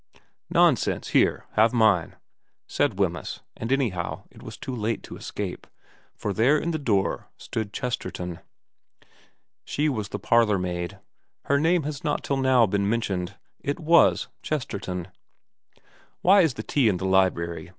[0.59, 2.15] 'Nonsense; here, have mine,'
[2.65, 5.67] said Wemyss; and anyhow it was too late to escape,
[6.15, 8.39] for there in the door stood Chesterton.
[9.63, 10.97] She was the parlourmaid.
[11.45, 13.35] Her name has not till now been mentioned.
[13.59, 15.09] It was Chesterton.
[15.65, 17.69] * Why is tea in the library